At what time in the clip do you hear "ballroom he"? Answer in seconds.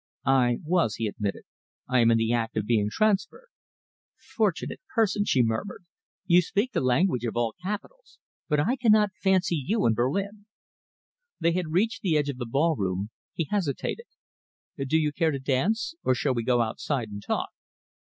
12.49-13.43